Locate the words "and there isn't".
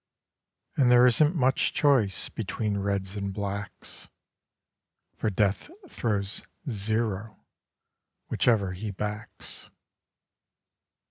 0.77-1.35